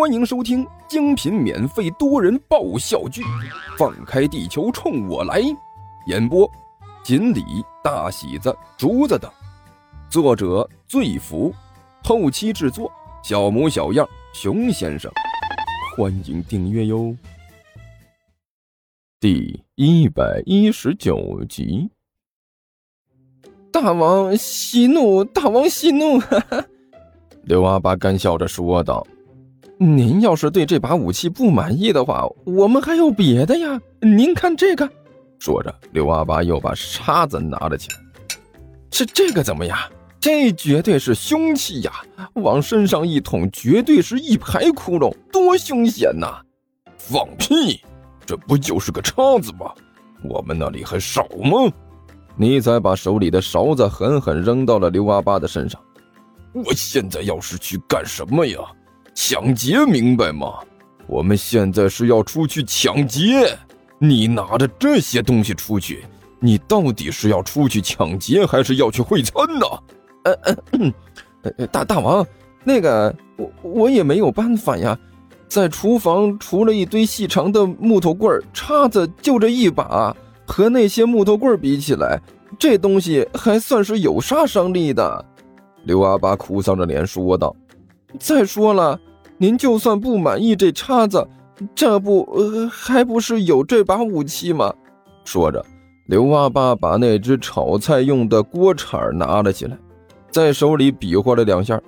[0.00, 3.20] 欢迎收听精品免费多人爆笑剧
[3.76, 5.42] 《放开地球冲我来》，
[6.06, 6.50] 演播：
[7.04, 7.44] 锦鲤、
[7.84, 9.30] 大喜子、竹子等，
[10.08, 11.54] 作者：醉福，
[12.02, 12.90] 后期制作：
[13.22, 15.12] 小模小样、熊先生。
[15.94, 17.14] 欢迎订阅哟。
[19.20, 21.90] 第一百一十九集，
[23.70, 26.18] 大王息怒，大王息怒！
[26.20, 26.64] 哈哈。
[27.44, 29.06] 刘阿八干笑着说道。
[29.82, 33.80] 您要是对这把武器不满意的话，我们还有别的呀。
[34.02, 34.86] 您看这个，
[35.38, 37.96] 说着，刘阿八又把叉子拿了起来。
[38.90, 39.78] 这这个怎么样？
[40.20, 41.92] 这绝对是凶器呀！
[42.34, 46.42] 往身上一捅，绝对是一排窟窿，多凶险呐！
[46.98, 47.80] 放屁！
[48.26, 49.72] 这不就是个叉子吗？
[50.22, 51.72] 我们那里还少吗？
[52.36, 55.80] 尼采把手里的勺子狠狠扔到了刘阿八的身上。
[56.52, 58.58] 我现在要是去干什么呀？
[59.22, 60.54] 抢劫，明白吗？
[61.06, 63.54] 我们现在是要出去抢劫。
[63.98, 66.06] 你拿着这些东西出去，
[66.38, 69.66] 你到底是要出去抢劫，还是要去会餐呢？
[70.24, 72.26] 呃呃，大大王，
[72.64, 74.98] 那个我我也没有办法呀，
[75.46, 82.18] 在厨房除了一堆细长的木头棍叉子就这一把，和那些木头棍比起来，
[82.58, 85.26] 这东西还算是有杀伤力的。
[85.84, 87.54] 刘阿八哭丧着脸说道
[88.18, 88.98] ：“再说了。”
[89.40, 91.26] 您就算不满意这叉子，
[91.74, 94.70] 这不呃还不是有这把武器吗？
[95.24, 95.64] 说着，
[96.08, 99.78] 刘阿八把那只炒菜用的锅铲拿了起来，
[100.30, 101.80] 在手里比划了两下。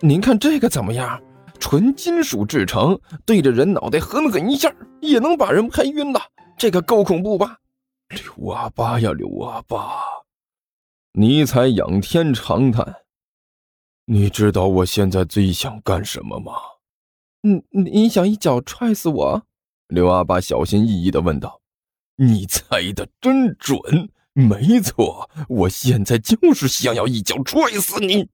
[0.00, 1.22] 您看这个怎么样？
[1.60, 4.68] 纯金属制成，对着人脑袋狠狠一下，
[5.00, 6.20] 也能把人拍晕了。
[6.56, 7.58] 这个够恐怖吧？
[8.08, 9.88] 刘阿八呀，刘阿八！
[11.12, 12.96] 尼采仰天长叹
[14.06, 16.52] ：“你知道我现在最想干什么吗？”
[17.42, 19.42] 嗯，你想一脚踹死我？
[19.86, 21.60] 刘阿八小心翼翼的问道。
[22.16, 23.78] 你猜的真准，
[24.32, 28.28] 没错，我现在就是想要一脚踹死你。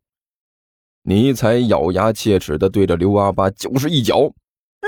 [1.03, 4.33] 尼才咬牙切齿的对着刘阿八就是一脚。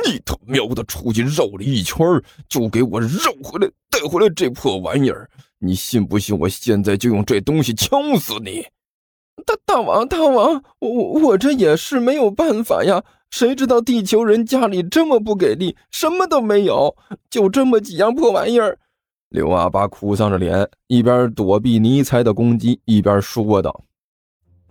[0.05, 1.99] 你他喵的出去绕了一圈，
[2.49, 5.31] 就给我绕回来，带回来这破玩意儿！
[5.59, 6.39] 你信不信？
[6.39, 8.67] 我现在就用这东西敲死你！
[9.45, 10.91] 大大王，大王，我
[11.21, 13.05] 我这也是没有办法呀。
[13.39, 16.97] 谁知道地球人家里这么不给力，什么都没有，
[17.29, 18.79] 就这么几样破玩意儿。
[19.29, 23.85] 刘阿八哭丧着脸，一边躲避尼采的攻击，一边说道：“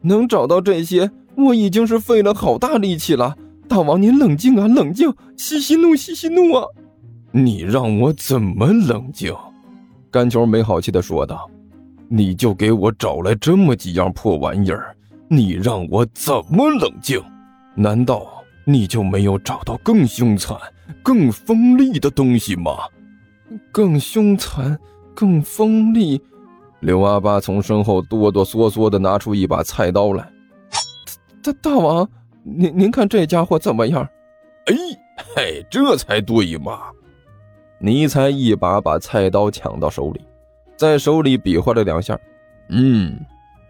[0.02, 3.36] 能找到这些，我已经是费了好大力气了。
[3.70, 6.66] 大王，您冷静啊，冷静，息息怒，息息怒啊！
[7.32, 9.32] 你让我怎么冷静？”
[10.10, 11.48] 干球没好气的说道
[12.10, 14.98] ：“你就给我找来这么几样破玩意儿，
[15.28, 17.22] 你让我怎么冷静？
[17.76, 18.26] 难道？”
[18.66, 20.58] 你就没有找到更凶残、
[21.04, 22.72] 更锋利的东西吗？
[23.72, 24.78] 更凶残、
[25.14, 26.20] 更锋利。
[26.80, 30.28] 刘阿八从身后哆哆嗦嗦的拿出一把菜刀来。
[31.44, 32.10] 大大王，
[32.44, 34.08] 您您看这家伙怎么样？
[34.66, 34.76] 哎
[35.36, 36.82] 嘿，这才对嘛！
[37.78, 40.22] 尼才一把把菜刀抢到手里，
[40.76, 42.20] 在手里比划了两下。
[42.70, 43.16] 嗯，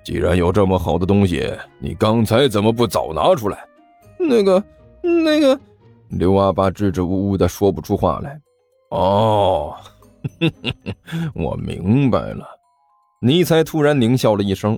[0.06, 3.66] 既然有这么好的东西，你刚才怎么不早拿出来？
[4.18, 4.64] 那个。
[5.24, 5.60] 那个，
[6.10, 8.40] 刘阿八支支吾吾的说不出话来。
[8.90, 9.76] 哦，
[11.36, 12.46] 我明白了。
[13.22, 14.78] 尼才突然狞笑了一声：“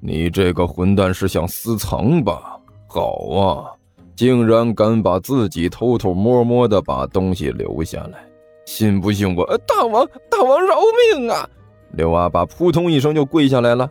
[0.00, 2.58] 你这个混蛋是想私藏吧？
[2.88, 3.70] 好啊，
[4.14, 8.24] 竟然敢把自己偷偷摸摸的把东西留下来，
[8.66, 9.58] 信不信我？
[9.66, 10.76] 大王，大王饶
[11.16, 11.48] 命啊！”
[11.94, 13.90] 刘阿八扑通一声就跪下来了。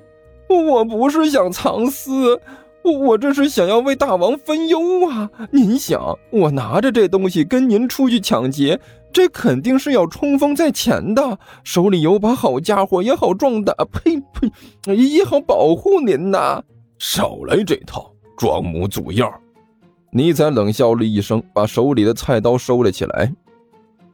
[0.50, 2.40] 我不是想藏私。
[2.84, 5.30] 我我这是想要为大王分忧啊！
[5.52, 8.80] 您想，我拿着这东西跟您出去抢劫，
[9.14, 13.76] 这肯定是要冲锋在前的，手里有把好家伙，也好壮胆。
[13.92, 16.64] 呸呸，也好保护您呐！
[16.98, 19.32] 少来这套，装模作样。
[20.12, 23.32] 尼采冷笑了一声，把手里的菜刀收了起来。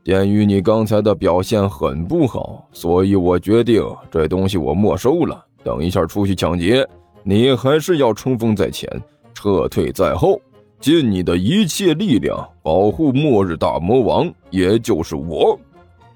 [0.03, 5.43] 鉴于你刚才的表现很不好，所以我决定这东西我没收了。
[5.63, 6.87] 等一下出去抢劫。
[7.29, 8.89] 你还是要冲锋在前，
[9.33, 10.39] 撤退在后，
[10.79, 15.59] 尽你的一切力量保护末日大魔王，也就是我。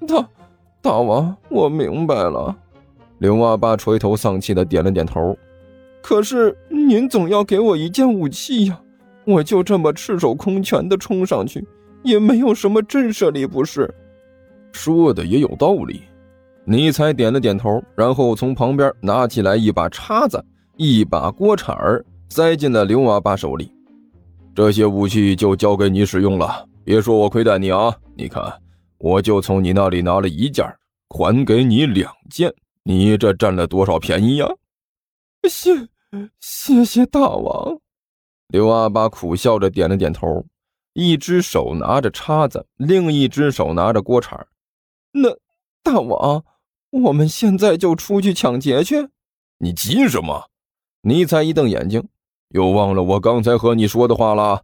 [0.08, 0.26] 大，
[0.80, 2.56] 大王，我明白了。
[3.18, 5.36] 刘阿八垂头丧气的点了点头。
[6.00, 8.80] 可是您总要给我一件武器呀！
[9.26, 11.62] 我就这么赤手空拳的冲上去，
[12.02, 13.94] 也没有什么震慑力，不是？
[14.72, 16.04] 说的也有道理。
[16.64, 20.42] 尼才点了点头，然后从旁边拿起来一把叉子。
[20.84, 23.72] 一把锅铲儿塞进了刘阿八手里，
[24.52, 27.96] 这些武器就交给你使用了，别说我亏待你啊！
[28.16, 28.60] 你看，
[28.98, 30.66] 我就从你那里拿了一件，
[31.08, 32.52] 还给你两件，
[32.82, 34.48] 你这占了多少便宜呀？
[35.48, 35.70] 谢，
[36.40, 37.78] 谢谢大王。
[38.48, 40.44] 刘阿八苦笑着点了点头，
[40.94, 44.48] 一只手拿着叉子，另一只手拿着锅铲。
[45.12, 45.30] 那
[45.84, 46.44] 大王，
[46.90, 49.10] 我们现在就出去抢劫去？
[49.58, 50.48] 你急什么？
[51.02, 52.02] 尼采一瞪眼睛。
[52.50, 54.62] 又忘了我刚才和你说的话了，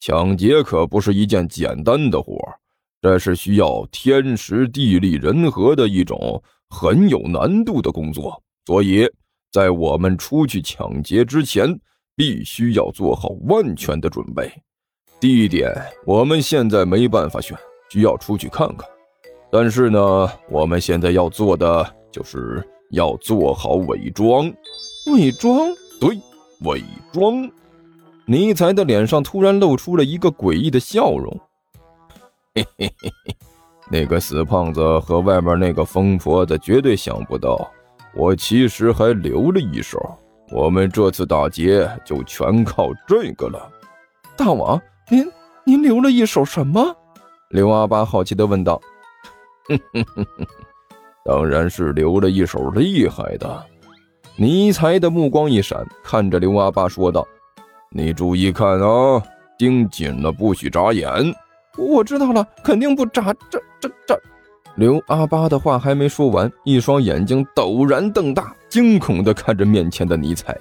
[0.00, 2.58] 抢劫可不是一件简单的活儿
[3.00, 8.42] 这是需要天时地利人和的一种很有难度的工作。
[8.66, 9.08] 所以
[9.52, 11.78] 在我们出去抢劫之前，
[12.16, 14.50] 必须要做好万全的准备。
[15.20, 15.72] 地点
[16.04, 17.56] 我们现在没办法选，
[17.90, 18.86] 需要出去看看。
[19.50, 24.52] 但是呢，我们现在要做的就是要做好伪装。
[25.12, 25.68] 伪装？
[26.00, 26.18] 对。
[26.62, 26.82] 伪
[27.12, 27.48] 装，
[28.26, 31.40] 尼采的脸上突然露出了一个诡异的笑容。
[32.52, 33.36] 嘿嘿嘿嘿，
[33.88, 37.70] 那个死胖子和外面那个疯婆子绝对想不到，
[38.12, 40.00] 我其实还留了一手。
[40.50, 43.70] 我们这次打劫就全靠这个了。
[44.36, 45.30] 大王，您
[45.64, 46.92] 您留了一手什么？
[47.50, 48.80] 刘阿八好奇的问道。
[49.68, 50.46] 哼哼哼哼，
[51.24, 53.66] 当然是留了一手厉害的。
[54.40, 57.26] 尼才的目光一闪，看着刘阿八说道
[57.90, 59.20] ：“你注意看啊，
[59.58, 61.10] 盯紧了，不许眨眼。”
[61.76, 63.34] 我知道了，肯定不眨。
[63.50, 64.16] 这、这、这……
[64.76, 70.56] 刘阿八的话还没说完，一双眼睛陡然瞪大，惊恐地看着面前的尼才。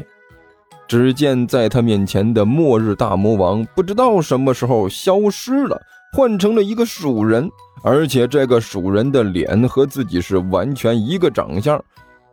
[0.87, 5.79] 只见在他面前的末日大魔王，不知道什么时候消失了，
[6.13, 7.47] 换成了一个鼠人，
[7.83, 11.79] 而且这个鼠人的脸和自己是完全一个长相。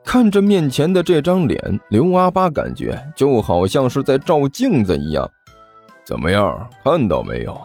[0.05, 5.29] 看着面前的这张脸，刘阿八感觉就好像是在照镜子一样。
[6.05, 7.59] 怎么样，看到没有？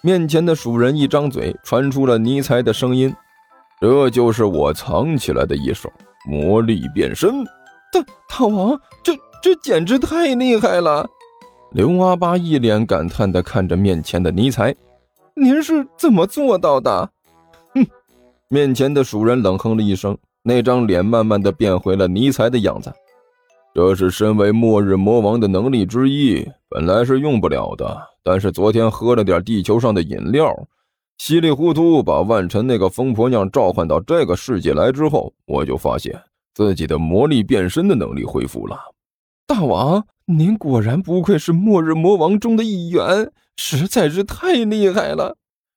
[0.00, 3.14] 面前的鼠人一张嘴，传出了尼才的声音
[3.80, 5.92] ：“这就是我藏起来的一手
[6.24, 7.44] 魔力变身。”
[7.92, 9.12] 大大王，这
[9.42, 11.06] 这简直太厉害了！
[11.72, 14.74] 刘阿八一脸感叹地看着面前的尼才
[15.34, 17.10] ：“您是怎么做到的？”
[17.74, 17.86] 哼！
[18.48, 20.16] 面前的鼠人冷哼了一声。
[20.44, 22.92] 那张脸慢慢的变回了尼才的样子，
[23.74, 30.52] 这是身为末日魔王的能力之一，本来是用不了的，但是昨天喝了点地球上的饮料，
[31.18, 36.20] 稀里糊涂把万晨那个疯婆娘召唤到这个世界来之后，我就发现
[36.54, 38.76] 自己的魔力变身的能力恢复了。
[39.46, 45.36] 大王，您果然不愧是末日魔王中的一员，实在是太厉害了！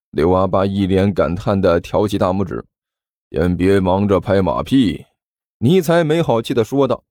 [0.09, 2.65] 刘阿八一脸感叹的挑起大拇指。
[3.31, 5.03] 先别忙着拍马屁，
[5.59, 7.03] 尼采没好气的说道：“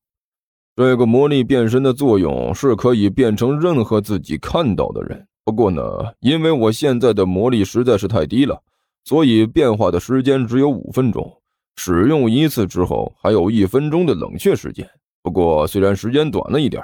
[0.77, 5.27] 这个魔力变身的作用是可以变成任何自己看到的人。
[5.45, 5.83] 不过呢，
[6.21, 8.59] 因为我现在的魔力实在是太低了，
[9.05, 11.31] 所以变化的时间只有五分钟。
[11.77, 14.89] 使用一次之后，还有一分钟的冷却时间。
[15.23, 16.83] 不过虽然时间短了一点，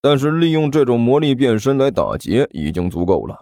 [0.00, 3.36] 但是利用这种魔力变身来打劫已经足够了，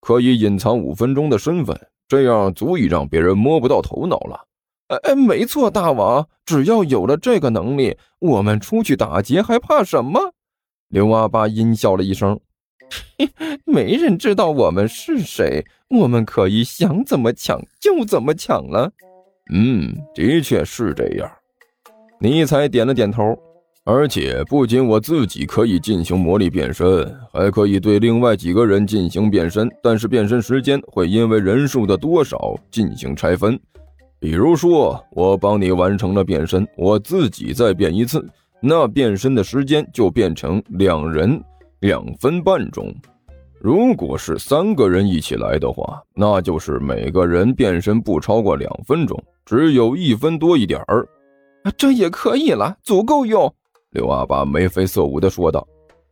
[0.00, 4.44] 可以隐藏五分钟的身份，这样足以让别人摸不到头脑了。”
[4.88, 10.32] 哎，没错，大王，只要有了这个能力，我们出去打劫还怕什么？
[10.88, 12.40] 刘阿八阴笑了一声
[13.66, 18.90] ：“没人知道我们是谁，我们可以想怎么抢就怎么抢了。”
[19.52, 21.30] 嗯，的确是这样。
[22.20, 23.38] 尼采点了点头。
[23.84, 33.58] 而且不仅我自己可以进行魔力变身，还可以对另外几个人进行变身，但是变身时间会因为人数的多少进行拆分。
[34.20, 38.26] 比如说，我帮你完成了变身，我自己再变一次，
[38.60, 41.40] 那变身的时间就变成两人
[41.80, 42.92] 两分半钟。
[43.60, 51.06] 如果是三个人一起来的话，那就是每个人变身不超过两分钟，只有一分多一点儿。
[51.76, 53.52] 这也可以了，足够用。
[53.90, 55.66] 刘阿八眉飞色舞的说道：“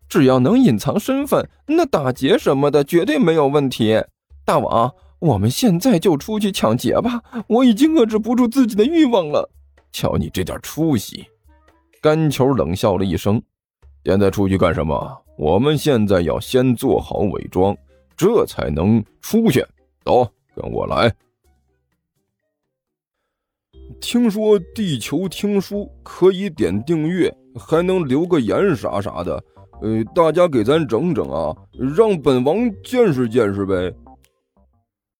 [0.09, 4.01] 只要能隐藏身份，那打劫什么的绝对没有问题。”
[4.47, 4.93] 大王。
[5.19, 7.23] 我们现在就出去抢劫吧！
[7.49, 9.51] 我已经遏制不住自己的欲望了。
[9.93, 11.25] 瞧你这点出息！
[12.03, 13.43] 甘球冷笑了一声。
[14.05, 15.23] 现在出去干什么？
[15.39, 17.77] 我们现在要先做好伪装，
[18.17, 19.65] 这才能出去。
[20.05, 21.13] 走，跟我来。
[24.01, 29.43] 听说地球听书可以点订阅，还能留个言啥啥的。
[29.81, 31.57] 呃，大家给咱整整啊，
[31.97, 33.93] 让本王见识见识呗。